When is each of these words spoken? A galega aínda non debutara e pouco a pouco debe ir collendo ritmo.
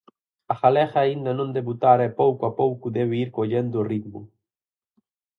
A 0.53 0.55
galega 0.61 0.99
aínda 1.01 1.31
non 1.39 1.49
debutara 1.57 2.03
e 2.09 2.15
pouco 2.21 2.41
a 2.49 2.51
pouco 2.61 2.85
debe 2.97 3.15
ir 3.23 3.29
collendo 3.37 3.87
ritmo. 3.91 4.19